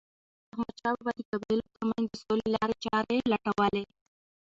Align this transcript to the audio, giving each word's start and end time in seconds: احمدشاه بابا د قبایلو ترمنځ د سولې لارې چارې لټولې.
احمدشاه 0.51 0.93
بابا 0.95 1.11
د 1.17 1.21
قبایلو 1.31 1.71
ترمنځ 1.75 2.07
د 2.11 2.15
سولې 2.25 2.47
لارې 2.55 2.75
چارې 2.85 3.17
لټولې. 3.31 3.83